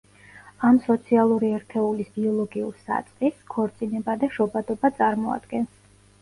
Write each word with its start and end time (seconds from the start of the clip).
ამ 0.69 0.77
სოციალური 0.85 1.51
ერთეულის 1.57 2.09
ბიოლოგიურ 2.15 2.71
საწყისს 2.87 3.45
ქორწინება 3.55 4.17
და 4.25 4.31
შობადობა 4.39 4.93
წარმოადგენს. 5.03 5.79